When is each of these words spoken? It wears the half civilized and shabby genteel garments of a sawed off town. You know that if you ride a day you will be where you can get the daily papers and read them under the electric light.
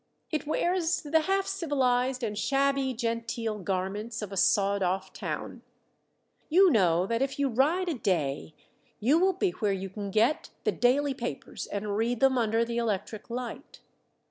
It 0.31 0.47
wears 0.47 1.01
the 1.03 1.19
half 1.19 1.45
civilized 1.45 2.23
and 2.23 2.35
shabby 2.35 2.91
genteel 2.95 3.59
garments 3.59 4.23
of 4.23 4.31
a 4.31 4.35
sawed 4.35 4.81
off 4.81 5.13
town. 5.13 5.61
You 6.49 6.71
know 6.71 7.05
that 7.05 7.21
if 7.21 7.37
you 7.37 7.47
ride 7.49 7.87
a 7.87 7.93
day 7.93 8.55
you 8.99 9.19
will 9.19 9.33
be 9.33 9.51
where 9.51 9.71
you 9.73 9.91
can 9.91 10.09
get 10.09 10.49
the 10.63 10.71
daily 10.71 11.13
papers 11.13 11.67
and 11.67 11.97
read 11.97 12.19
them 12.19 12.35
under 12.39 12.65
the 12.65 12.77
electric 12.79 13.29
light. 13.29 13.81